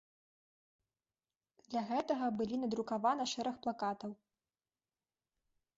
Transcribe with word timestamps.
Для 1.67 1.81
гэтага 1.89 2.25
былі 2.41 2.55
надрукавана 2.63 3.23
шэраг 3.35 3.55
плакатаў. 3.67 4.11